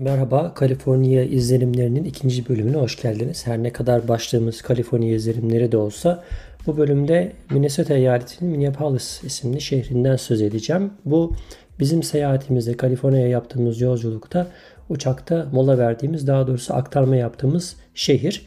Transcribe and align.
Merhaba, 0.00 0.54
Kaliforniya 0.54 1.24
izlenimlerinin 1.24 2.04
ikinci 2.04 2.48
bölümüne 2.48 2.76
hoş 2.76 3.02
geldiniz. 3.02 3.46
Her 3.46 3.62
ne 3.62 3.72
kadar 3.72 4.08
başlığımız 4.08 4.62
Kaliforniya 4.62 5.14
izlenimleri 5.14 5.72
de 5.72 5.76
olsa 5.76 6.24
bu 6.66 6.76
bölümde 6.76 7.32
Minnesota 7.50 7.94
eyaletinin 7.94 8.50
Minneapolis 8.50 9.24
isimli 9.24 9.60
şehrinden 9.60 10.16
söz 10.16 10.42
edeceğim. 10.42 10.90
Bu 11.04 11.34
bizim 11.78 12.02
seyahatimizde 12.02 12.76
Kaliforniya'ya 12.76 13.28
yaptığımız 13.28 13.80
yolculukta 13.80 14.46
uçakta 14.88 15.46
mola 15.52 15.78
verdiğimiz 15.78 16.26
daha 16.26 16.46
doğrusu 16.46 16.74
aktarma 16.74 17.16
yaptığımız 17.16 17.76
şehir. 17.94 18.46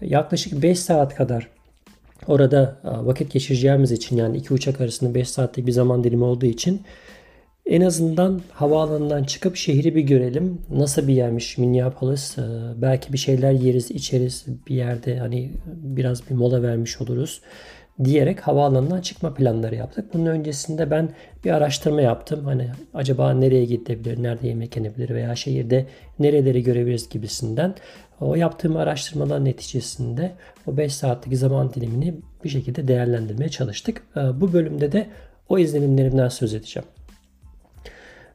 Yaklaşık 0.00 0.62
5 0.62 0.78
saat 0.78 1.14
kadar 1.14 1.48
orada 2.26 2.76
vakit 2.84 3.32
geçireceğimiz 3.32 3.92
için 3.92 4.16
yani 4.16 4.36
iki 4.36 4.54
uçak 4.54 4.80
arasında 4.80 5.14
5 5.14 5.28
saatlik 5.28 5.66
bir 5.66 5.72
zaman 5.72 6.04
dilimi 6.04 6.24
olduğu 6.24 6.46
için 6.46 6.82
en 7.66 7.80
azından 7.80 8.40
havaalanından 8.52 9.24
çıkıp 9.24 9.56
şehri 9.56 9.94
bir 9.94 10.00
görelim. 10.00 10.58
Nasıl 10.70 11.08
bir 11.08 11.14
yermiş 11.14 11.58
Minneapolis. 11.58 12.38
Ee, 12.38 12.42
belki 12.76 13.12
bir 13.12 13.18
şeyler 13.18 13.52
yeriz, 13.52 13.90
içeriz 13.90 14.46
bir 14.68 14.74
yerde 14.74 15.18
hani 15.18 15.52
biraz 15.66 16.30
bir 16.30 16.34
mola 16.34 16.62
vermiş 16.62 17.00
oluruz 17.00 17.40
diyerek 18.04 18.40
havaalanından 18.40 19.00
çıkma 19.00 19.34
planları 19.34 19.74
yaptık. 19.74 20.14
Bunun 20.14 20.26
öncesinde 20.26 20.90
ben 20.90 21.08
bir 21.44 21.50
araştırma 21.50 22.02
yaptım. 22.02 22.44
Hani 22.44 22.68
acaba 22.94 23.34
nereye 23.34 23.64
gidebilir, 23.64 24.22
nerede 24.22 24.48
yemek 24.48 24.76
yenebilir 24.76 25.10
veya 25.10 25.36
şehirde 25.36 25.86
nereleri 26.18 26.62
görebiliriz 26.62 27.08
gibisinden. 27.08 27.74
O 28.20 28.34
yaptığım 28.34 28.76
araştırmalar 28.76 29.44
neticesinde 29.44 30.32
o 30.66 30.76
5 30.76 30.94
saatlik 30.94 31.38
zaman 31.38 31.72
dilimini 31.74 32.14
bir 32.44 32.48
şekilde 32.48 32.88
değerlendirmeye 32.88 33.48
çalıştık. 33.48 34.02
Ee, 34.16 34.40
bu 34.40 34.52
bölümde 34.52 34.92
de 34.92 35.06
o 35.48 35.58
izlenimlerimden 35.58 36.28
söz 36.28 36.54
edeceğim. 36.54 36.88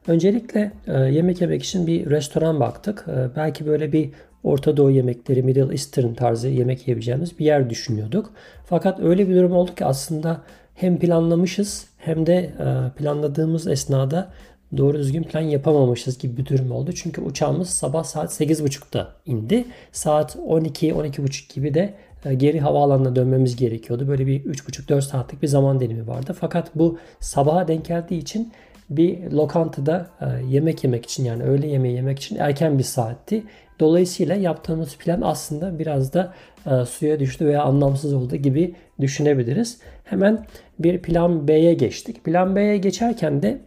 Öncelikle 0.06 0.72
e, 0.86 0.98
yemek 0.98 1.40
yemek 1.40 1.62
için 1.62 1.86
bir 1.86 2.10
restoran 2.10 2.60
baktık. 2.60 3.04
E, 3.08 3.36
belki 3.36 3.66
böyle 3.66 3.92
bir 3.92 4.10
Orta 4.44 4.76
Doğu 4.76 4.90
yemekleri, 4.90 5.42
Middle 5.42 5.72
Eastern 5.72 6.14
tarzı 6.14 6.48
yemek 6.48 6.80
yiyebileceğimiz 6.80 7.38
bir 7.38 7.44
yer 7.44 7.70
düşünüyorduk. 7.70 8.30
Fakat 8.64 9.00
öyle 9.00 9.28
bir 9.28 9.36
durum 9.36 9.52
oldu 9.52 9.74
ki 9.74 9.84
aslında 9.84 10.40
hem 10.74 10.98
planlamışız 10.98 11.86
hem 11.98 12.26
de 12.26 12.34
e, 12.36 12.98
planladığımız 12.98 13.66
esnada 13.66 14.30
doğru 14.76 14.98
düzgün 14.98 15.22
plan 15.22 15.40
yapamamışız 15.40 16.18
gibi 16.18 16.36
bir 16.36 16.46
durum 16.46 16.72
oldu. 16.72 16.92
Çünkü 16.92 17.20
uçağımız 17.20 17.70
sabah 17.70 18.04
saat 18.04 18.40
8.30'da 18.40 19.08
indi. 19.26 19.64
Saat 19.92 20.36
12-12.30 20.36 21.54
gibi 21.54 21.74
de 21.74 21.94
geri 22.36 22.60
havaalanına 22.60 23.16
dönmemiz 23.16 23.56
gerekiyordu. 23.56 24.08
Böyle 24.08 24.26
bir 24.26 24.44
3.5-4 24.44 25.02
saatlik 25.02 25.42
bir 25.42 25.46
zaman 25.46 25.80
dilimi 25.80 26.06
vardı. 26.06 26.36
Fakat 26.40 26.70
bu 26.74 26.98
sabaha 27.20 27.68
denk 27.68 27.84
geldiği 27.84 28.18
için 28.18 28.52
bir 28.90 29.30
lokantada 29.30 30.06
e, 30.20 30.26
yemek 30.48 30.84
yemek 30.84 31.04
için 31.04 31.24
yani 31.24 31.42
öğle 31.42 31.66
yemeği 31.66 31.96
yemek 31.96 32.18
için 32.18 32.36
erken 32.36 32.78
bir 32.78 32.84
saatti. 32.84 33.42
Dolayısıyla 33.80 34.34
yaptığımız 34.34 34.96
plan 34.96 35.20
aslında 35.22 35.78
biraz 35.78 36.12
da 36.12 36.34
e, 36.66 36.84
suya 36.84 37.20
düştü 37.20 37.46
veya 37.46 37.62
anlamsız 37.62 38.12
oldu 38.12 38.36
gibi 38.36 38.74
düşünebiliriz. 39.00 39.78
Hemen 40.04 40.46
bir 40.78 41.02
plan 41.02 41.48
B'ye 41.48 41.74
geçtik. 41.74 42.24
Plan 42.24 42.56
B'ye 42.56 42.76
geçerken 42.76 43.42
de 43.42 43.58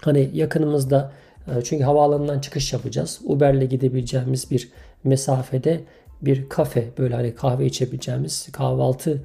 hani 0.00 0.30
yakınımızda 0.34 1.12
e, 1.46 1.62
çünkü 1.64 1.84
havaalanından 1.84 2.40
çıkış 2.40 2.72
yapacağız. 2.72 3.20
Uber'le 3.24 3.64
gidebileceğimiz 3.64 4.50
bir 4.50 4.68
mesafede 5.04 5.80
bir 6.22 6.48
kafe 6.48 6.84
böyle 6.98 7.14
hani 7.14 7.34
kahve 7.34 7.66
içebileceğimiz 7.66 8.48
kahvaltı 8.52 9.22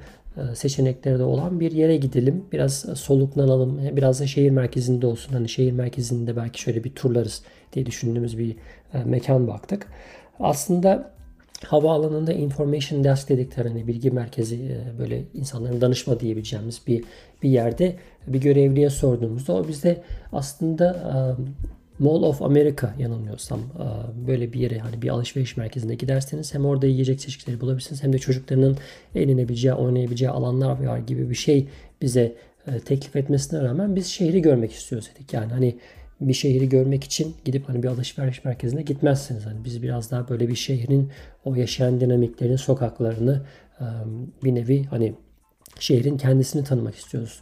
seçenekleri 0.54 1.18
de 1.18 1.22
olan 1.22 1.60
bir 1.60 1.72
yere 1.72 1.96
gidelim. 1.96 2.44
Biraz 2.52 2.74
soluklanalım. 2.94 3.96
Biraz 3.96 4.20
da 4.20 4.26
şehir 4.26 4.50
merkezinde 4.50 5.06
olsun. 5.06 5.32
Hani 5.32 5.48
şehir 5.48 5.72
merkezinde 5.72 6.36
belki 6.36 6.60
şöyle 6.60 6.84
bir 6.84 6.94
turlarız 6.94 7.42
diye 7.72 7.86
düşündüğümüz 7.86 8.38
bir 8.38 8.56
e, 8.94 9.04
mekan 9.04 9.48
baktık. 9.48 9.86
Aslında 10.40 11.12
havaalanında 11.66 12.32
information 12.32 13.04
desk 13.04 13.28
dedikleri 13.28 13.68
hani 13.68 13.86
bilgi 13.86 14.10
merkezi 14.10 14.56
e, 14.56 14.98
böyle 14.98 15.22
insanların 15.34 15.80
danışma 15.80 16.20
diyebileceğimiz 16.20 16.80
bir 16.86 17.04
bir 17.42 17.50
yerde 17.50 17.96
bir 18.26 18.40
görevliye 18.40 18.90
sorduğumuzda 18.90 19.52
o 19.52 19.68
bizde 19.68 20.02
aslında 20.32 21.36
Mall 22.02 22.22
of 22.22 22.42
America 22.42 22.94
yanılmıyorsam 22.98 23.60
böyle 24.28 24.52
bir 24.52 24.60
yere 24.60 24.78
hani 24.78 25.02
bir 25.02 25.08
alışveriş 25.08 25.56
merkezine 25.56 25.94
giderseniz 25.94 26.54
hem 26.54 26.66
orada 26.66 26.86
yiyecek 26.86 27.20
çeşitleri 27.20 27.60
bulabilirsiniz 27.60 28.02
hem 28.02 28.12
de 28.12 28.18
çocuklarının 28.18 28.76
eğlenebileceği, 29.14 29.74
oynayabileceği 29.74 30.30
alanlar 30.30 30.84
var 30.84 30.98
gibi 30.98 31.30
bir 31.30 31.34
şey 31.34 31.68
bize 32.02 32.34
e, 32.66 32.80
teklif 32.80 33.16
etmesine 33.16 33.62
rağmen 33.62 33.96
biz 33.96 34.06
şehri 34.06 34.42
görmek 34.42 34.72
istiyoruz 34.72 35.10
dedik. 35.14 35.32
Yani 35.32 35.52
hani 35.52 35.76
bir 36.20 36.34
şehri 36.34 36.68
görmek 36.68 37.04
için 37.04 37.34
gidip 37.44 37.68
hani 37.68 37.82
bir 37.82 37.88
alışveriş 37.88 38.44
merkezine 38.44 38.82
gitmezsiniz. 38.82 39.46
Hani 39.46 39.64
biz 39.64 39.82
biraz 39.82 40.10
daha 40.10 40.28
böyle 40.28 40.48
bir 40.48 40.54
şehrin 40.54 41.10
o 41.44 41.54
yaşayan 41.54 42.00
dinamiklerini, 42.00 42.58
sokaklarını 42.58 43.42
bir 44.44 44.54
nevi 44.54 44.84
hani 44.84 45.14
şehrin 45.78 46.16
kendisini 46.16 46.64
tanımak 46.64 46.94
istiyoruz 46.94 47.40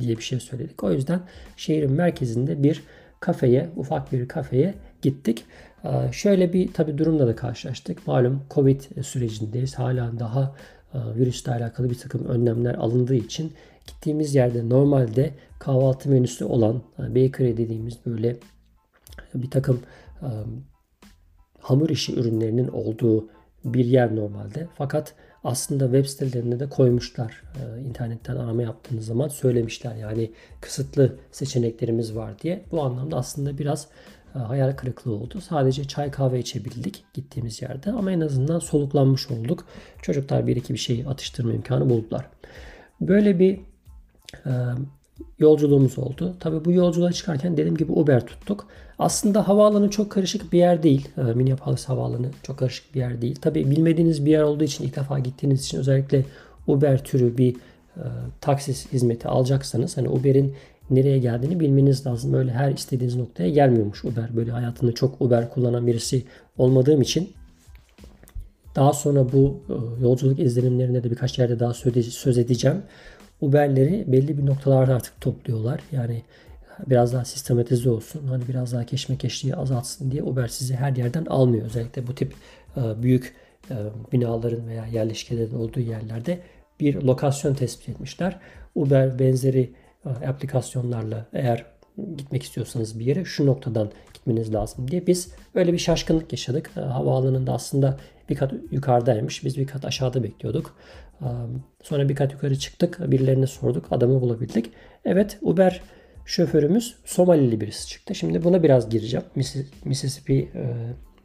diye 0.00 0.16
bir 0.16 0.22
şey 0.22 0.40
söyledik. 0.40 0.84
O 0.84 0.92
yüzden 0.92 1.20
şehrin 1.56 1.92
merkezinde 1.92 2.62
bir 2.62 2.82
kafeye, 3.24 3.70
ufak 3.76 4.12
bir 4.12 4.28
kafeye 4.28 4.74
gittik. 5.02 5.44
Ee, 5.84 6.12
şöyle 6.12 6.52
bir 6.52 6.72
tabi 6.72 6.98
durumla 6.98 7.26
da 7.26 7.36
karşılaştık. 7.36 8.06
Malum 8.06 8.42
Covid 8.50 8.80
sürecindeyiz. 9.02 9.74
Hala 9.74 10.18
daha 10.18 10.54
e, 10.94 10.98
virüsle 11.16 11.52
alakalı 11.52 11.90
bir 11.90 11.98
takım 11.98 12.24
önlemler 12.24 12.74
alındığı 12.74 13.14
için 13.14 13.52
gittiğimiz 13.86 14.34
yerde 14.34 14.68
normalde 14.68 15.34
kahvaltı 15.58 16.08
menüsü 16.08 16.44
olan 16.44 16.82
e, 16.98 17.02
bakery 17.02 17.56
dediğimiz 17.56 17.98
böyle 18.06 18.36
bir 19.34 19.50
takım 19.50 19.80
e, 20.22 20.28
hamur 21.60 21.88
işi 21.88 22.14
ürünlerinin 22.14 22.68
olduğu 22.68 23.28
bir 23.64 23.84
yer 23.84 24.16
normalde. 24.16 24.66
Fakat 24.74 25.14
aslında 25.44 25.84
web 25.84 26.06
sitelerine 26.06 26.60
de 26.60 26.68
koymuşlar. 26.68 27.42
Ee, 27.56 27.80
internetten 27.80 28.36
arama 28.36 28.62
yaptığınız 28.62 29.06
zaman 29.06 29.28
söylemişler. 29.28 29.94
Yani 29.94 30.30
kısıtlı 30.60 31.16
seçeneklerimiz 31.32 32.16
var 32.16 32.38
diye. 32.42 32.64
Bu 32.72 32.82
anlamda 32.82 33.16
aslında 33.16 33.58
biraz 33.58 33.88
e, 34.34 34.38
hayal 34.38 34.72
kırıklığı 34.72 35.12
oldu. 35.12 35.40
Sadece 35.40 35.84
çay 35.84 36.10
kahve 36.10 36.38
içebildik 36.38 37.04
gittiğimiz 37.14 37.62
yerde 37.62 37.92
ama 37.92 38.12
en 38.12 38.20
azından 38.20 38.58
soluklanmış 38.58 39.30
olduk. 39.30 39.66
Çocuklar 40.02 40.46
bir 40.46 40.56
iki 40.56 40.72
bir 40.72 40.78
şey 40.78 41.04
atıştırma 41.08 41.52
imkanı 41.52 41.90
buldular. 41.90 42.30
Böyle 43.00 43.38
bir 43.38 43.60
e, 44.46 44.52
yolculuğumuz 45.38 45.98
oldu. 45.98 46.34
Tabi 46.40 46.64
bu 46.64 46.72
yolculuğa 46.72 47.12
çıkarken 47.12 47.52
dediğim 47.52 47.76
gibi 47.76 47.92
Uber 47.92 48.26
tuttuk. 48.26 48.66
Aslında 48.98 49.48
havaalanı 49.48 49.90
çok 49.90 50.10
karışık 50.10 50.52
bir 50.52 50.58
yer 50.58 50.82
değil. 50.82 51.08
Ee, 51.18 51.22
Minneapolis 51.22 51.84
havaalanı 51.84 52.30
çok 52.42 52.58
karışık 52.58 52.94
bir 52.94 53.00
yer 53.00 53.22
değil. 53.22 53.36
Tabi 53.36 53.70
bilmediğiniz 53.70 54.26
bir 54.26 54.30
yer 54.30 54.42
olduğu 54.42 54.64
için 54.64 54.84
ilk 54.84 54.96
defa 54.96 55.18
gittiğiniz 55.18 55.64
için 55.64 55.78
özellikle 55.78 56.24
Uber 56.66 57.04
türü 57.04 57.38
bir 57.38 57.56
e, 57.96 58.04
taksi 58.40 58.92
hizmeti 58.92 59.28
alacaksanız 59.28 59.96
hani 59.96 60.08
Uber'in 60.08 60.54
nereye 60.90 61.18
geldiğini 61.18 61.60
bilmeniz 61.60 62.06
lazım. 62.06 62.34
Öyle 62.34 62.52
her 62.52 62.70
istediğiniz 62.72 63.16
noktaya 63.16 63.50
gelmiyormuş 63.50 64.04
Uber. 64.04 64.36
Böyle 64.36 64.50
hayatında 64.50 64.92
çok 64.92 65.20
Uber 65.20 65.50
kullanan 65.50 65.86
birisi 65.86 66.22
olmadığım 66.58 67.02
için 67.02 67.30
daha 68.76 68.92
sonra 68.92 69.32
bu 69.32 69.60
e, 69.68 70.04
yolculuk 70.04 70.38
izlenimlerinde 70.38 71.04
de 71.04 71.10
birkaç 71.10 71.38
yerde 71.38 71.58
daha 71.58 71.74
söz 71.74 72.38
edeceğim. 72.38 72.82
Uber'leri 73.44 74.04
belli 74.06 74.38
bir 74.38 74.46
noktalarda 74.46 74.94
artık 74.94 75.20
topluyorlar. 75.20 75.80
Yani 75.92 76.22
biraz 76.86 77.12
daha 77.12 77.24
sistematize 77.24 77.90
olsun. 77.90 78.26
Hani 78.26 78.48
biraz 78.48 78.72
daha 78.72 78.84
keşmekeşliği 78.86 79.56
azaltsın 79.56 80.10
diye 80.10 80.22
Uber 80.22 80.48
sizi 80.48 80.76
her 80.76 80.96
yerden 80.96 81.24
almıyor. 81.24 81.66
Özellikle 81.66 82.06
bu 82.06 82.14
tip 82.14 82.32
e, 82.76 83.02
büyük 83.02 83.34
e, 83.70 83.74
binaların 84.12 84.68
veya 84.68 84.86
yerleşkelerin 84.86 85.54
olduğu 85.54 85.80
yerlerde 85.80 86.40
bir 86.80 86.94
lokasyon 87.02 87.54
tespit 87.54 87.88
etmişler. 87.88 88.38
Uber 88.74 89.18
benzeri 89.18 89.70
e, 90.06 90.26
aplikasyonlarla 90.26 91.26
eğer 91.32 91.64
gitmek 92.16 92.42
istiyorsanız 92.42 92.98
bir 92.98 93.04
yere 93.04 93.24
şu 93.24 93.46
noktadan 93.46 93.90
gitmeniz 94.14 94.54
lazım 94.54 94.90
diye 94.90 95.06
biz 95.06 95.32
öyle 95.54 95.72
bir 95.72 95.78
şaşkınlık 95.78 96.32
yaşadık. 96.32 96.70
Havaalanında 96.76 97.52
aslında 97.52 97.98
bir 98.28 98.34
kat 98.34 98.52
yukarıdaymış. 98.70 99.44
Biz 99.44 99.58
bir 99.58 99.66
kat 99.66 99.84
aşağıda 99.84 100.22
bekliyorduk. 100.22 100.76
Sonra 101.82 102.08
bir 102.08 102.16
kat 102.16 102.32
yukarı 102.32 102.58
çıktık. 102.58 103.10
Birilerine 103.10 103.46
sorduk. 103.46 103.86
Adamı 103.90 104.20
bulabildik. 104.20 104.70
Evet 105.04 105.38
Uber 105.42 105.80
şoförümüz 106.26 106.94
Somalili 107.04 107.60
birisi 107.60 107.88
çıktı. 107.88 108.14
Şimdi 108.14 108.44
buna 108.44 108.62
biraz 108.62 108.90
gireceğim. 108.90 109.26
Mississippi 109.84 110.50
e, 110.54 110.74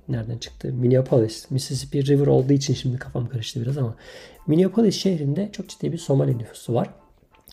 nereden 0.10 0.38
çıktı? 0.38 0.74
Minneapolis. 0.74 1.52
Mississippi 1.52 2.06
River 2.06 2.28
olduğu 2.28 2.54
için 2.54 2.74
şimdi 2.74 2.98
kafam 2.98 3.30
karıştı 3.30 3.62
biraz 3.62 3.78
ama 3.78 3.96
Minneapolis 4.48 4.96
şehrinde 4.96 5.50
çok 5.52 5.70
ciddi 5.70 5.92
bir 5.92 5.98
Somali 5.98 6.38
nüfusu 6.38 6.74
var. 6.74 6.90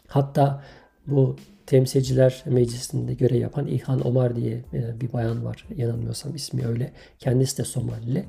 Hatta 0.08 0.62
bu 1.06 1.36
Temsilciler 1.66 2.42
Meclisi'nde 2.46 3.14
görev 3.14 3.40
yapan 3.40 3.66
İlhan 3.66 4.06
Omar 4.06 4.36
diye 4.36 4.64
e, 4.72 5.00
bir 5.00 5.12
bayan 5.12 5.44
var. 5.44 5.64
Yanılmıyorsam 5.76 6.34
ismi 6.34 6.66
öyle. 6.66 6.92
Kendisi 7.18 7.58
de 7.58 7.64
Somalili. 7.64 8.24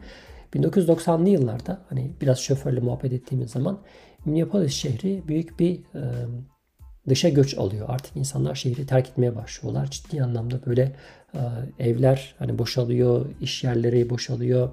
1990'lı 0.53 1.29
yıllarda 1.29 1.81
hani 1.89 2.11
biraz 2.21 2.39
şoförle 2.39 2.79
muhabbet 2.79 3.13
ettiğimiz 3.13 3.51
zaman 3.51 3.79
Minneapolis 4.25 4.73
şehri 4.73 5.23
büyük 5.27 5.59
bir 5.59 5.73
e, 5.75 6.01
dışa 7.09 7.29
göç 7.29 7.57
alıyor. 7.57 7.85
Artık 7.89 8.17
insanlar 8.17 8.55
şehri 8.55 8.85
terk 8.85 9.09
etmeye 9.09 9.35
başlıyorlar. 9.35 9.87
Ciddi 9.91 10.23
anlamda 10.23 10.65
böyle 10.65 10.95
e, 11.33 11.39
evler 11.79 12.35
hani 12.39 12.57
boşalıyor, 12.57 13.25
iş 13.41 13.63
yerleri 13.63 14.09
boşalıyor. 14.09 14.69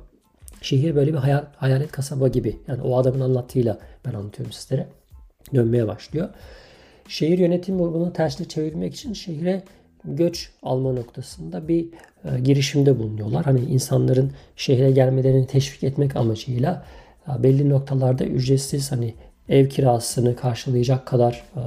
Şehir 0.63 0.95
böyle 0.95 1.13
bir 1.13 1.19
hayal, 1.19 1.45
hayalet 1.57 1.93
kasaba 1.93 2.29
gibi. 2.29 2.59
Yani 2.69 2.83
o 2.83 2.99
adamın 2.99 3.21
anlattığıyla 3.21 3.79
ben 4.07 4.15
anlatıyorum 4.15 4.53
sizlere. 4.53 4.89
Dönmeye 5.55 5.87
başlıyor. 5.87 6.29
Şehir 7.09 7.39
yönetim 7.39 7.79
bunu 7.79 8.13
tersine 8.13 8.49
çevirmek 8.49 8.95
için 8.95 9.13
şehre 9.13 9.63
göç 10.05 10.51
alma 10.63 10.93
noktasında 10.93 11.69
bir 11.69 11.89
e, 12.25 12.41
girişimde 12.41 12.99
bulunuyorlar. 12.99 13.45
Hani 13.45 13.61
insanların 13.61 14.33
şehre 14.57 14.91
gelmelerini 14.91 15.47
teşvik 15.47 15.85
etmek 15.85 16.17
amacıyla 16.17 16.87
e, 17.29 17.43
belli 17.43 17.69
noktalarda 17.69 18.25
ücretsiz 18.25 18.93
hani 18.93 19.15
ev 19.49 19.69
kirasını 19.69 20.37
karşılayacak 20.37 21.07
kadar 21.07 21.45
e, 21.57 21.63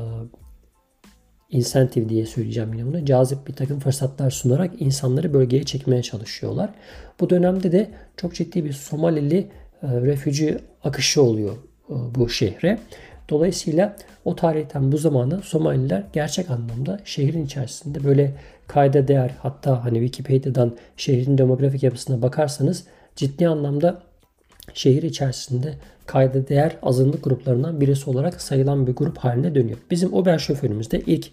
insentif 1.49 2.09
diye 2.09 2.25
söyleyeceğim 2.25 2.73
yine 2.73 2.85
bunu. 2.85 3.05
Cazip 3.05 3.47
bir 3.47 3.53
takım 3.53 3.79
fırsatlar 3.79 4.31
sunarak 4.31 4.81
insanları 4.81 5.33
bölgeye 5.33 5.63
çekmeye 5.63 6.01
çalışıyorlar. 6.01 6.69
Bu 7.19 7.29
dönemde 7.29 7.71
de 7.71 7.91
çok 8.17 8.35
ciddi 8.35 8.65
bir 8.65 8.73
Somalili 8.73 9.37
e, 9.37 9.87
refüji 9.87 10.57
akışı 10.83 11.21
oluyor 11.21 11.53
e, 11.89 11.93
bu 12.15 12.29
şehre. 12.29 12.79
Dolayısıyla 13.29 13.95
o 14.25 14.35
tarihten 14.35 14.91
bu 14.91 14.97
zamana 14.97 15.41
Somaliler 15.41 16.03
gerçek 16.13 16.49
anlamda 16.49 16.99
şehrin 17.05 17.45
içerisinde 17.45 18.03
böyle 18.03 18.33
kayda 18.67 19.07
değer 19.07 19.31
hatta 19.39 19.85
hani 19.85 19.99
Wikipedia'dan 19.99 20.75
şehrin 20.97 21.37
demografik 21.37 21.83
yapısına 21.83 22.21
bakarsanız 22.21 22.83
ciddi 23.15 23.47
anlamda 23.47 24.01
şehir 24.73 25.03
içerisinde 25.03 25.73
kayda 26.05 26.47
değer 26.47 26.77
azınlık 26.81 27.23
gruplarından 27.23 27.81
birisi 27.81 28.09
olarak 28.09 28.41
sayılan 28.41 28.87
bir 28.87 28.95
grup 28.95 29.17
haline 29.17 29.55
dönüyor. 29.55 29.77
Bizim 29.91 30.13
Uber 30.13 30.39
şoförümüz 30.39 30.91
de 30.91 30.99
ilk 30.99 31.27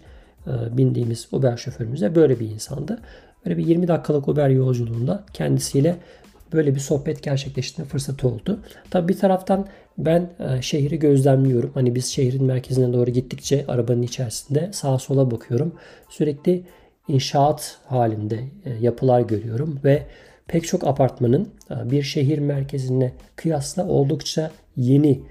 e, 0.47 0.77
bindiğimiz 0.77 1.27
Uber 1.31 1.57
şoförümüz 1.57 2.01
de 2.01 2.15
böyle 2.15 2.39
bir 2.39 2.49
insandı. 2.49 2.99
Böyle 3.45 3.57
bir 3.57 3.67
20 3.67 3.87
dakikalık 3.87 4.27
Uber 4.27 4.49
yolculuğunda 4.49 5.23
kendisiyle 5.33 5.95
böyle 6.55 6.75
bir 6.75 6.79
sohbet 6.79 7.23
gerçekleştirme 7.23 7.87
fırsatı 7.87 8.27
oldu. 8.27 8.59
Tabi 8.91 9.07
bir 9.07 9.17
taraftan 9.17 9.67
ben 9.97 10.29
e, 10.39 10.61
şehri 10.61 10.99
gözlemliyorum. 10.99 11.71
Hani 11.73 11.95
biz 11.95 12.05
şehrin 12.05 12.43
merkezine 12.43 12.93
doğru 12.93 13.11
gittikçe 13.11 13.65
arabanın 13.67 14.01
içerisinde 14.01 14.69
sağa 14.73 14.99
sola 14.99 15.31
bakıyorum. 15.31 15.73
Sürekli 16.09 16.63
inşaat 17.07 17.77
halinde 17.85 18.39
e, 18.65 18.73
yapılar 18.81 19.21
görüyorum 19.21 19.79
ve 19.83 20.03
pek 20.47 20.67
çok 20.67 20.87
apartmanın 20.87 21.49
e, 21.71 21.91
bir 21.91 22.03
şehir 22.03 22.39
merkezine 22.39 23.13
kıyasla 23.35 23.87
oldukça 23.87 24.51
yeni 24.77 25.21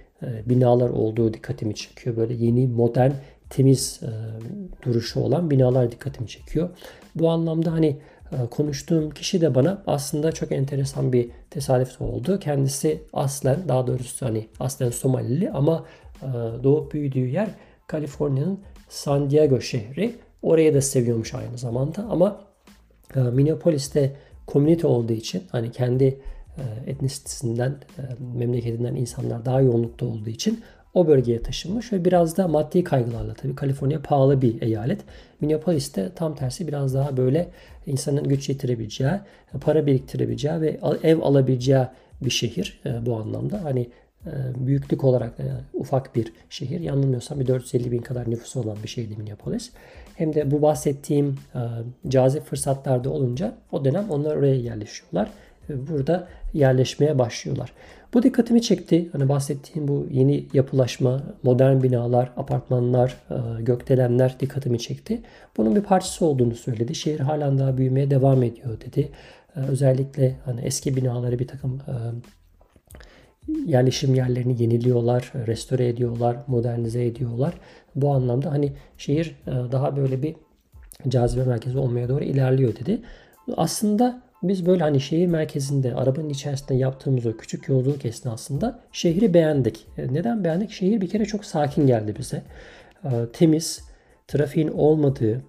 binalar 0.46 0.88
olduğu 0.88 1.34
dikkatimi 1.34 1.74
çekiyor. 1.74 2.16
Böyle 2.16 2.34
yeni, 2.34 2.66
modern, 2.66 3.10
temiz 3.50 4.00
duruşu 4.82 5.20
olan 5.20 5.50
binalar 5.50 5.92
dikkatimi 5.92 6.28
çekiyor. 6.28 6.70
Bu 7.14 7.30
anlamda 7.30 7.72
hani 7.72 7.96
konuştuğum 8.50 9.10
kişi 9.10 9.40
de 9.40 9.54
bana 9.54 9.82
aslında 9.86 10.32
çok 10.32 10.52
enteresan 10.52 11.12
bir 11.12 11.30
tesadüf 11.50 12.00
oldu. 12.00 12.38
Kendisi 12.38 13.02
aslen 13.12 13.68
daha 13.68 13.86
doğrusu 13.86 14.26
hani 14.26 14.48
aslen 14.60 14.90
Somalili 14.90 15.50
ama 15.50 15.84
doğup 16.62 16.92
büyüdüğü 16.92 17.28
yer 17.28 17.48
Kaliforniya'nın 17.86 18.60
San 18.88 19.30
Diego 19.30 19.60
şehri. 19.60 20.14
Oraya 20.42 20.74
da 20.74 20.80
seviyormuş 20.80 21.34
aynı 21.34 21.58
zamanda 21.58 22.02
ama 22.10 22.40
Minneapolis'te 23.14 24.16
komünite 24.46 24.86
olduğu 24.86 25.12
için 25.12 25.42
hani 25.52 25.72
kendi 25.72 26.04
e, 26.04 26.90
etnisitesinden, 26.90 27.70
e, 27.98 28.02
memleketinden 28.38 28.94
insanlar 28.94 29.44
daha 29.44 29.60
yoğunlukta 29.60 30.06
olduğu 30.06 30.30
için 30.30 30.60
o 30.94 31.06
bölgeye 31.06 31.42
taşınmış 31.42 31.92
ve 31.92 32.04
biraz 32.04 32.36
da 32.36 32.48
maddi 32.48 32.84
kaygılarla 32.84 33.34
tabii 33.34 33.54
Kaliforniya 33.54 34.02
pahalı 34.02 34.42
bir 34.42 34.62
eyalet. 34.62 35.00
Minneapolis'te 35.40 36.12
tam 36.14 36.34
tersi 36.34 36.68
biraz 36.68 36.94
daha 36.94 37.16
böyle 37.16 37.48
insanın 37.86 38.24
güç 38.24 38.48
yetirebileceği, 38.48 39.12
para 39.60 39.86
biriktirebileceği 39.86 40.60
ve 40.60 40.80
ev 41.02 41.18
alabileceği 41.18 41.84
bir 42.20 42.30
şehir 42.30 42.80
e, 42.86 43.06
bu 43.06 43.16
anlamda. 43.16 43.64
Hani 43.64 43.88
büyüklük 44.56 45.04
olarak 45.04 45.32
ufak 45.74 46.16
bir 46.16 46.32
şehir. 46.50 46.80
Yanılmıyorsam 46.80 47.40
bir 47.40 47.46
450 47.46 47.92
bin 47.92 47.98
kadar 47.98 48.30
nüfusu 48.30 48.60
olan 48.60 48.76
bir 48.82 48.88
şehirdi 48.88 49.16
Minneapolis 49.16 49.70
hem 50.14 50.34
de 50.34 50.50
bu 50.50 50.62
bahsettiğim 50.62 51.36
e, 51.54 51.60
cazip 52.08 52.44
fırsatlarda 52.44 53.10
olunca 53.10 53.54
o 53.72 53.84
dönem 53.84 54.10
onlar 54.10 54.36
oraya 54.36 54.54
yerleşiyorlar. 54.54 55.30
Burada 55.68 56.28
yerleşmeye 56.54 57.18
başlıyorlar. 57.18 57.72
Bu 58.14 58.22
dikkatimi 58.22 58.62
çekti. 58.62 59.08
Hani 59.12 59.28
bahsettiğim 59.28 59.88
bu 59.88 60.06
yeni 60.10 60.46
yapılaşma, 60.52 61.22
modern 61.42 61.82
binalar, 61.82 62.30
apartmanlar, 62.36 63.16
e, 63.30 63.62
gökdelenler 63.62 64.36
dikkatimi 64.40 64.78
çekti. 64.78 65.22
Bunun 65.56 65.76
bir 65.76 65.80
parçası 65.80 66.26
olduğunu 66.26 66.54
söyledi. 66.54 66.94
Şehir 66.94 67.20
halen 67.20 67.58
daha 67.58 67.76
büyümeye 67.78 68.10
devam 68.10 68.42
ediyor 68.42 68.80
dedi. 68.80 69.08
E, 69.56 69.60
özellikle 69.60 70.36
hani 70.44 70.60
eski 70.60 70.96
binaları 70.96 71.38
bir 71.38 71.48
takım 71.48 71.80
e, 71.88 71.94
yerleşim 73.66 74.14
yerlerini 74.14 74.62
yeniliyorlar, 74.62 75.32
restore 75.46 75.88
ediyorlar, 75.88 76.36
modernize 76.46 77.04
ediyorlar. 77.04 77.54
Bu 77.94 78.12
anlamda 78.12 78.50
hani 78.50 78.72
şehir 78.98 79.36
daha 79.46 79.96
böyle 79.96 80.22
bir 80.22 80.36
cazibe 81.08 81.44
merkezi 81.44 81.78
olmaya 81.78 82.08
doğru 82.08 82.24
ilerliyor 82.24 82.76
dedi. 82.76 83.00
Aslında 83.56 84.22
biz 84.48 84.66
böyle 84.66 84.82
hani 84.82 85.00
şehir 85.00 85.26
merkezinde 85.26 85.94
arabanın 85.94 86.28
içerisinde 86.28 86.74
yaptığımız 86.74 87.26
o 87.26 87.36
küçük 87.36 87.68
yolculuk 87.68 88.04
esnasında 88.04 88.80
şehri 88.92 89.34
beğendik. 89.34 89.86
E, 89.98 90.14
neden 90.14 90.44
beğendik? 90.44 90.70
Şehir 90.70 91.00
bir 91.00 91.08
kere 91.08 91.24
çok 91.24 91.44
sakin 91.44 91.86
geldi 91.86 92.14
bize. 92.18 92.42
E, 93.04 93.10
temiz, 93.32 93.80
trafiğin 94.28 94.68
olmadığı, 94.68 95.42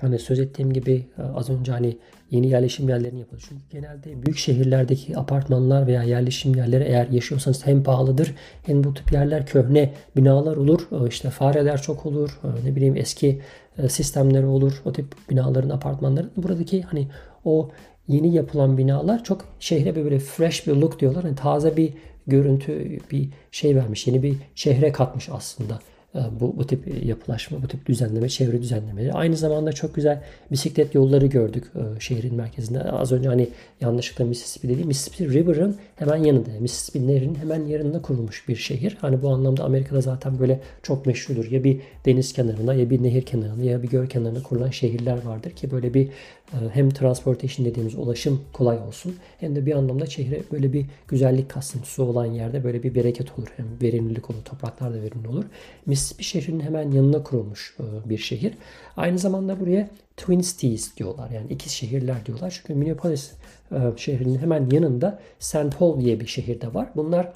hani 0.00 0.18
söz 0.18 0.40
ettiğim 0.40 0.72
gibi 0.72 1.06
az 1.34 1.50
önce 1.50 1.72
hani 1.72 1.98
yeni 2.30 2.48
yerleşim 2.48 2.88
yerlerini 2.88 3.20
yapılır. 3.20 3.44
Çünkü 3.48 3.62
genelde 3.70 4.22
büyük 4.22 4.38
şehirlerdeki 4.38 5.18
apartmanlar 5.18 5.86
veya 5.86 6.02
yerleşim 6.02 6.54
yerleri 6.54 6.84
eğer 6.84 7.08
yaşıyorsanız 7.08 7.66
hem 7.66 7.82
pahalıdır 7.82 8.34
hem 8.62 8.84
bu 8.84 8.94
tip 8.94 9.12
yerler 9.12 9.46
köhne 9.46 9.92
binalar 10.16 10.56
olur. 10.56 10.88
İşte 11.08 11.30
fareler 11.30 11.82
çok 11.82 12.06
olur. 12.06 12.40
Ne 12.64 12.76
bileyim 12.76 12.96
eski 12.96 13.40
e, 13.78 13.88
sistemleri 13.88 14.46
olur. 14.46 14.82
O 14.84 14.92
tip 14.92 15.06
binaların, 15.30 15.70
apartmanların. 15.70 16.30
Buradaki 16.36 16.82
hani 16.82 17.08
o 17.44 17.70
yeni 18.08 18.34
yapılan 18.34 18.78
binalar 18.78 19.24
çok 19.24 19.44
şehre 19.60 19.96
böyle 19.96 20.18
fresh 20.18 20.66
bir 20.66 20.72
look 20.72 21.00
diyorlar. 21.00 21.24
Yani 21.24 21.36
taze 21.36 21.76
bir 21.76 21.92
görüntü, 22.26 22.98
bir 23.10 23.28
şey 23.50 23.76
vermiş. 23.76 24.06
Yeni 24.06 24.22
bir 24.22 24.36
şehre 24.54 24.92
katmış 24.92 25.28
aslında. 25.32 25.78
Ee, 26.14 26.18
bu, 26.40 26.56
bu 26.56 26.66
tip 26.66 27.04
yapılaşma, 27.04 27.62
bu 27.62 27.68
tip 27.68 27.86
düzenleme, 27.86 28.28
çevre 28.28 28.62
düzenlemeleri. 28.62 29.12
Aynı 29.12 29.36
zamanda 29.36 29.72
çok 29.72 29.94
güzel 29.94 30.22
bisiklet 30.50 30.94
yolları 30.94 31.26
gördük 31.26 31.64
e, 31.74 32.00
şehrin 32.00 32.34
merkezinde. 32.34 32.82
Az 32.82 33.12
önce 33.12 33.28
hani 33.28 33.48
yanlışlıkla 33.80 34.24
Mississippi 34.24 34.68
dediğim 34.68 34.88
Mississippi 34.88 35.32
River'ın 35.32 35.76
hemen 35.96 36.16
yanında, 36.16 36.48
Mississippi 36.60 37.06
Nehri'nin 37.06 37.34
hemen 37.34 37.66
yanında 37.66 38.02
kurulmuş 38.02 38.48
bir 38.48 38.56
şehir. 38.56 38.96
Hani 39.00 39.22
bu 39.22 39.28
anlamda 39.28 39.64
Amerika'da 39.64 40.00
zaten 40.00 40.38
böyle 40.38 40.60
çok 40.82 41.06
meşhurdur. 41.06 41.50
Ya 41.50 41.64
bir 41.64 41.80
deniz 42.06 42.32
kenarında 42.32 42.74
ya 42.74 42.90
bir 42.90 43.02
nehir 43.02 43.22
kenarında 43.22 43.64
ya 43.64 43.82
bir 43.82 43.88
göl 43.88 44.06
kenarında 44.06 44.42
kurulan 44.42 44.70
şehirler 44.70 45.22
vardır 45.22 45.50
ki 45.50 45.70
böyle 45.70 45.94
bir 45.94 46.08
e, 46.52 46.56
hem 46.72 46.90
transportation 46.90 47.66
dediğimiz 47.66 47.94
ulaşım 47.94 48.40
kolay 48.52 48.78
olsun 48.78 49.16
hem 49.40 49.56
de 49.56 49.66
bir 49.66 49.72
anlamda 49.72 50.06
şehre 50.06 50.40
böyle 50.52 50.72
bir 50.72 50.86
güzellik 51.08 51.48
katsın. 51.48 51.82
Su 51.82 52.02
olan 52.02 52.26
yerde 52.26 52.64
böyle 52.64 52.82
bir 52.82 52.94
bereket 52.94 53.38
olur. 53.38 53.48
Hem 53.56 53.66
verimlilik 53.82 54.30
olur. 54.30 54.44
Topraklar 54.44 54.94
da 54.94 55.02
verimli 55.02 55.28
olur. 55.28 55.44
Mississippi 55.86 56.03
şehrinin 56.18 56.60
hemen 56.60 56.90
yanına 56.90 57.22
kurulmuş 57.22 57.76
e, 57.80 58.08
bir 58.08 58.18
şehir. 58.18 58.54
Aynı 58.96 59.18
zamanda 59.18 59.60
buraya 59.60 59.88
Twin 60.16 60.40
Cities 60.40 60.96
diyorlar. 60.96 61.30
Yani 61.30 61.52
ikiz 61.52 61.72
şehirler 61.72 62.26
diyorlar. 62.26 62.50
Çünkü 62.50 62.74
Minneapolis 62.74 63.32
e, 63.72 63.78
şehrinin 63.96 64.38
hemen 64.38 64.70
yanında 64.70 65.20
St. 65.38 65.78
Paul 65.78 66.00
diye 66.00 66.20
bir 66.20 66.26
şehirde 66.26 66.74
var. 66.74 66.88
Bunlar 66.96 67.32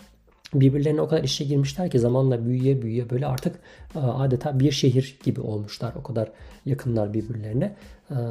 birbirlerine 0.55 1.01
o 1.01 1.09
kadar 1.09 1.25
işe 1.25 1.45
girmişler 1.45 1.91
ki 1.91 1.99
zamanla 1.99 2.47
büyüye 2.47 2.83
büyüye 2.83 3.11
böyle 3.11 3.27
artık 3.27 3.57
e, 3.95 3.99
adeta 3.99 4.61
bir 4.61 4.71
şehir 4.71 5.19
gibi 5.25 5.41
olmuşlar. 5.41 5.93
O 5.95 6.03
kadar 6.03 6.33
yakınlar 6.67 7.15
birbirlerine. 7.15 7.77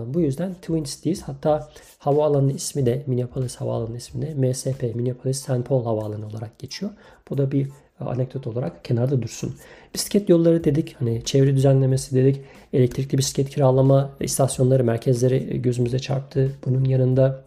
Bu 0.06 0.22
yüzden 0.22 0.53
Twin 0.53 0.84
Cities 0.84 1.22
hatta 1.22 1.70
havaalanının 2.00 2.53
ismi 2.53 2.86
de 2.86 3.03
Minneapolis 3.08 3.56
havaalanının 3.56 3.96
ismi 3.96 4.22
de 4.22 4.34
MSP 4.34 4.96
Minneapolis 4.96 5.39
St. 5.39 5.65
Paul 5.65 5.86
havaalanı 5.86 6.27
olarak 6.27 6.60
geçiyor. 6.60 6.91
Bu 7.29 7.38
da 7.38 7.51
bir 7.51 7.67
anekdot 8.00 8.48
olarak 8.48 8.86
kenarda 8.86 9.22
dursun. 9.22 9.56
Bisiklet 9.94 10.30
yolları 10.30 10.63
dedik, 10.63 10.96
hani 11.00 11.25
çevre 11.25 11.56
düzenlemesi 11.56 12.16
dedik, 12.16 12.42
elektrikli 12.74 13.18
bisiklet 13.18 13.50
kiralama 13.50 14.10
istasyonları, 14.20 14.84
merkezleri 14.84 15.62
gözümüze 15.62 16.00
çarptı. 16.00 16.51
Bunun 16.66 16.86
yanında 16.86 17.44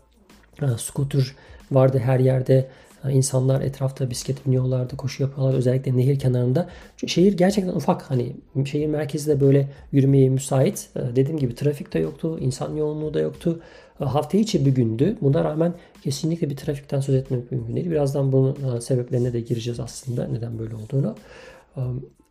scooter 0.79 1.35
vardı 1.73 1.99
her 1.99 2.21
yerde. 2.21 2.69
İnsanlar 3.11 3.61
etrafta 3.61 4.11
bisiklet 4.11 4.47
biniyorlardı, 4.47 4.97
koşu 4.97 5.23
yapıyorlar 5.23 5.55
özellikle 5.55 5.97
nehir 5.97 6.19
kenarında. 6.19 6.69
Şehir 7.07 7.33
gerçekten 7.33 7.73
ufak 7.73 8.11
hani 8.11 8.37
şehir 8.65 8.87
merkezi 8.87 9.31
de 9.31 9.41
böyle 9.41 9.69
yürümeye 9.93 10.29
müsait. 10.29 10.89
Dediğim 11.17 11.39
gibi 11.39 11.55
trafik 11.55 11.93
de 11.93 11.99
yoktu, 11.99 12.39
insan 12.41 12.77
yoğunluğu 12.77 13.15
da 13.15 13.21
yoktu. 13.21 13.61
Hafta 13.99 14.39
içi 14.39 14.67
bir 14.67 14.71
gündü. 14.71 15.17
Buna 15.21 15.45
rağmen 15.45 15.75
kesinlikle 16.03 16.51
bir 16.51 16.57
trafikten 16.57 17.01
söz 17.01 17.15
etmek 17.15 17.53
mümkün 17.53 17.77
değil. 17.77 17.91
Birazdan 17.91 18.33
bunun 18.33 18.79
sebeplerine 18.81 19.33
de 19.33 19.41
gireceğiz 19.41 19.81
aslında 19.81 20.27
neden 20.27 20.59
böyle 20.59 20.75
olduğunu. 20.75 21.15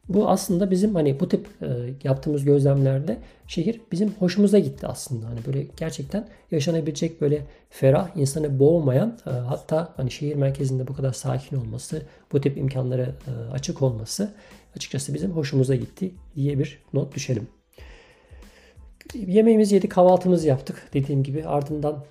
Bu 0.10 0.30
aslında 0.30 0.72
bizim 0.72 0.96
hani 0.96 1.20
bu 1.20 1.30
tip 1.30 1.48
e, 1.62 1.68
yaptığımız 2.04 2.46
gözlemlerde 2.46 3.18
şehir 3.48 3.82
bizim 3.92 4.12
hoşumuza 4.12 4.60
gitti 4.60 4.88
aslında. 4.88 5.28
Hani 5.28 5.40
böyle 5.48 5.68
gerçekten 5.78 6.28
yaşanabilecek 6.52 7.22
böyle 7.22 7.42
ferah, 7.70 8.18
insanı 8.18 8.60
boğmayan 8.60 9.18
e, 9.28 9.30
hatta 9.30 9.94
hani 9.98 10.12
şehir 10.12 10.36
merkezinde 10.36 10.88
bu 10.88 10.94
kadar 10.94 11.14
sakin 11.14 11.58
olması, 11.58 12.02
bu 12.32 12.42
tip 12.42 12.58
imkanlara 12.58 13.04
e, 13.04 13.52
açık 13.52 13.82
olması 13.82 14.34
açıkçası 14.76 15.14
bizim 15.14 15.32
hoşumuza 15.32 15.76
gitti 15.76 16.12
diye 16.36 16.60
bir 16.60 16.80
not 16.94 17.16
düşelim. 17.16 17.48
Yemeğimizi 19.14 19.76
yedik, 19.76 19.92
kahvaltımızı 19.92 20.48
yaptık 20.48 20.90
dediğim 20.94 21.24
gibi. 21.24 21.46
Ardından 21.46 22.04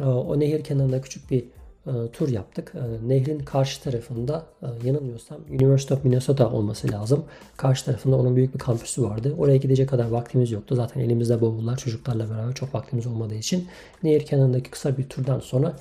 e, 0.00 0.04
o 0.04 0.40
nehir 0.40 0.64
kenarında 0.64 1.00
küçük 1.00 1.30
bir 1.30 1.44
e, 1.86 1.92
tur 2.12 2.28
yaptık. 2.28 2.72
E, 2.74 3.08
nehrin 3.08 3.38
karşı 3.38 3.82
tarafında 3.82 4.46
yanılmıyorsam 4.84 5.38
University 5.50 5.94
of 5.94 6.04
Minnesota 6.04 6.50
olması 6.50 6.92
lazım. 6.92 7.24
Karşı 7.56 7.84
tarafında 7.84 8.16
onun 8.16 8.36
büyük 8.36 8.54
bir 8.54 8.58
kampüsü 8.58 9.02
vardı. 9.02 9.34
Oraya 9.38 9.56
gidecek 9.56 9.88
kadar 9.88 10.08
vaktimiz 10.08 10.50
yoktu. 10.50 10.74
Zaten 10.74 11.00
elimizde 11.00 11.40
bavullar 11.40 11.76
çocuklarla 11.76 12.30
beraber 12.30 12.54
çok 12.54 12.74
vaktimiz 12.74 13.06
olmadığı 13.06 13.34
için 13.34 13.68
nehir 14.02 14.26
kenarındaki 14.26 14.70
kısa 14.70 14.98
bir 14.98 15.08
turdan 15.08 15.40
sonra 15.40 15.76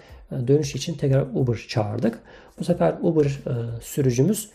dönüş 0.47 0.75
için 0.75 0.93
tekrar 0.93 1.25
Uber 1.33 1.65
çağırdık. 1.67 2.19
Bu 2.59 2.63
sefer 2.63 2.95
Uber 3.01 3.39
sürücümüz 3.81 4.49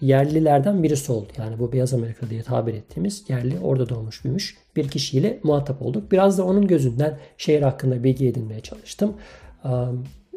yerlilerden 0.00 0.82
birisi 0.82 1.12
oldu. 1.12 1.28
Yani 1.38 1.58
bu 1.58 1.72
Beyaz 1.72 1.94
Amerika 1.94 2.30
diye 2.30 2.42
tabir 2.42 2.74
ettiğimiz 2.74 3.24
yerli 3.28 3.58
orada 3.62 3.88
doğmuş 3.88 4.24
büyümüş 4.24 4.56
bir 4.76 4.88
kişiyle 4.88 5.40
muhatap 5.42 5.82
olduk. 5.82 6.12
Biraz 6.12 6.38
da 6.38 6.44
onun 6.44 6.66
gözünden 6.66 7.18
şehir 7.38 7.62
hakkında 7.62 8.04
bilgi 8.04 8.28
edinmeye 8.28 8.60
çalıştım. 8.60 9.14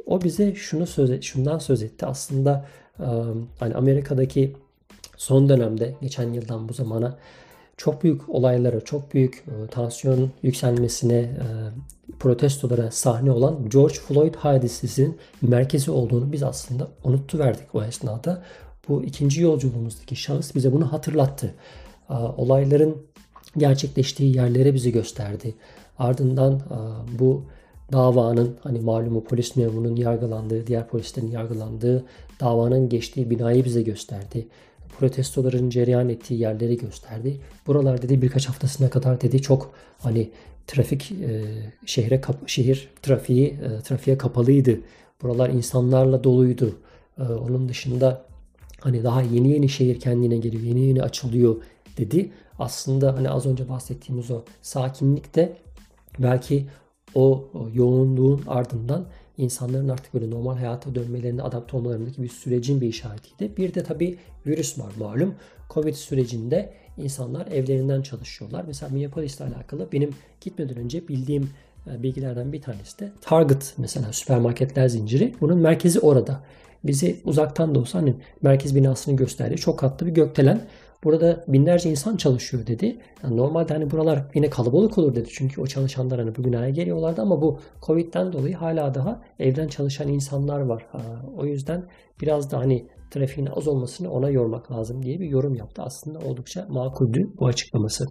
O 0.06 0.22
bize 0.22 0.56
şunu 0.56 0.88
söz 0.88 1.22
şundan 1.22 1.60
söz 1.60 1.84
etti. 1.84 2.06
Aslında 2.06 2.66
hani 3.60 3.76
Amerika'daki 3.76 4.54
son 5.18 5.50
dönemde 5.50 5.96
geçen 6.02 6.34
yıldan 6.34 6.70
bu 6.70 6.74
zamana 6.74 7.18
çok 7.78 8.04
büyük 8.04 8.30
olaylara, 8.30 8.82
çok 8.82 9.14
büyük 9.14 9.44
tansiyon 9.72 10.32
yükselmesine, 10.44 11.30
protestolara 12.20 12.92
sahne 12.92 13.32
olan 13.32 13.70
George 13.70 13.94
Floyd 13.94 14.36
hadisesinin 14.36 15.18
merkezi 15.42 15.92
olduğunu 15.92 16.32
biz 16.32 16.44
aslında 16.44 16.88
unuttu 17.04 17.40
verdik 17.40 17.76
o 17.76 17.84
esnada 17.84 18.44
bu 18.88 19.04
ikinci 19.04 19.42
yolculuğumuzdaki 19.42 20.16
şahıs 20.16 20.56
bize 20.56 20.74
bunu 20.74 20.94
hatırlattı. 20.94 21.54
Olayların 22.38 22.98
gerçekleştiği 23.58 24.36
yerlere 24.36 24.74
bizi 24.74 24.92
gösterdi. 24.92 25.56
Ardından 26.00 26.62
bu 27.20 27.44
davanın 27.92 28.58
hani 28.64 28.80
malumu 28.80 29.24
polis 29.24 29.56
memurunun 29.56 29.96
yargılandığı, 29.96 30.68
diğer 30.68 30.88
polislerin 30.88 31.32
yargılandığı 31.32 32.06
davanın 32.40 32.90
geçtiği 32.90 33.30
binayı 33.30 33.66
bize 33.66 33.82
gösterdi. 33.82 34.48
Protestoların 35.00 35.70
cereyan 35.70 36.10
ettiği 36.10 36.40
yerleri 36.40 36.78
gösterdi. 36.78 37.40
Buralar 37.68 38.02
dedi 38.02 38.22
birkaç 38.22 38.50
haftasına 38.50 38.90
kadar 38.90 39.22
dedi 39.22 39.42
çok 39.42 39.72
hani 40.00 40.30
trafik 40.68 41.12
e, 41.12 41.44
şehre 41.86 42.22
kap, 42.22 42.50
şehir 42.50 42.90
trafiği 43.02 43.48
e, 43.48 43.82
trafiğe 43.82 44.18
kapalıydı. 44.18 44.80
Buralar 45.22 45.50
insanlarla 45.50 46.24
doluydu. 46.24 46.76
E, 47.20 47.24
onun 47.24 47.70
dışında 47.70 48.26
Hani 48.84 49.04
daha 49.04 49.22
yeni 49.22 49.52
yeni 49.52 49.70
şehir 49.70 50.00
kendine 50.00 50.38
geliyor, 50.38 50.64
yeni 50.64 50.80
yeni 50.80 51.04
açılıyor 51.04 51.56
dedi. 51.98 52.32
Aslında 52.60 53.16
hani 53.16 53.30
az 53.30 53.46
önce 53.46 53.70
bahsettiğimiz 53.70 54.32
o 54.32 54.44
sakinlik 54.62 55.36
de 55.36 55.58
belki 56.20 56.68
o, 57.16 57.50
yoğunluğun 57.74 58.44
ardından 58.48 59.06
insanların 59.38 59.90
artık 59.90 60.14
böyle 60.14 60.30
normal 60.30 60.56
hayata 60.56 60.96
dönmelerine 60.96 61.42
adapte 61.42 61.78
olmalarındaki 61.78 62.24
bir 62.24 62.30
sürecin 62.30 62.82
bir 62.82 62.88
işaretiydi. 62.88 63.58
Bir 63.58 63.74
de 63.74 63.84
tabii 63.84 64.18
virüs 64.48 64.80
var 64.80 64.92
malum. 65.00 65.36
Covid 65.70 65.94
sürecinde 65.94 66.74
insanlar 66.98 67.48
evlerinden 67.48 68.02
çalışıyorlar. 68.02 68.64
Mesela 68.68 68.94
Minneapolis 68.94 69.38
ile 69.38 69.46
alakalı 69.46 69.88
benim 69.92 70.10
gitmeden 70.42 70.78
önce 70.78 71.08
bildiğim 71.08 71.50
e, 71.92 72.04
bilgilerden 72.04 72.54
bir 72.54 72.62
tanesi 72.62 73.00
de 73.00 73.12
Target 73.22 73.74
mesela 73.78 74.14
süpermarketler 74.14 74.88
zinciri. 74.88 75.34
Bunun 75.42 75.58
merkezi 75.58 76.00
orada 76.00 76.44
bizi 76.84 77.22
uzaktan 77.26 77.76
da 77.76 77.80
olsa 77.80 78.00
hani 78.00 78.16
merkez 78.42 78.76
binasını 78.76 79.16
gösterdi. 79.16 79.56
Çok 79.56 79.80
katlı 79.80 80.06
bir 80.06 80.12
gökdelen. 80.12 80.62
Burada 81.04 81.44
binlerce 81.48 81.90
insan 81.90 82.18
çalışıyor 82.18 82.68
dedi. 82.68 82.98
Yani 83.24 83.38
normalde 83.38 83.74
hani 83.74 83.92
buralar 83.92 84.24
yine 84.34 84.50
kalabalık 84.50 84.98
olur 84.98 85.16
dedi. 85.16 85.30
Çünkü 85.32 85.62
o 85.62 85.68
çalışanlar 85.68 86.20
hani 86.20 86.36
bu 86.36 86.44
binaya 86.44 86.70
geliyorlardı 86.70 87.22
ama 87.22 87.42
bu 87.42 87.60
Covid'den 87.86 88.34
dolayı 88.34 88.56
hala 88.56 88.94
daha 88.94 89.22
evden 89.40 89.68
çalışan 89.68 90.08
insanlar 90.08 90.60
var. 90.60 90.86
O 91.38 91.46
yüzden 91.46 91.84
biraz 92.22 92.52
da 92.52 92.58
hani 92.58 92.88
trafiğin 93.12 93.48
az 93.48 93.68
olmasını 93.68 94.12
ona 94.12 94.30
yormak 94.30 94.72
lazım 94.72 95.04
diye 95.04 95.20
bir 95.20 95.30
yorum 95.30 95.56
yaptı. 95.56 95.82
Aslında 95.82 96.20
oldukça 96.20 96.66
makuldü 96.70 97.20
bu 97.40 97.48
açıklaması. 97.48 98.06